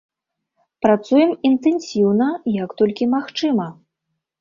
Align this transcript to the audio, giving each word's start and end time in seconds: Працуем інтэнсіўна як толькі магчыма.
Працуем 0.85 1.35
інтэнсіўна 1.51 2.33
як 2.65 2.69
толькі 2.83 3.13
магчыма. 3.15 3.73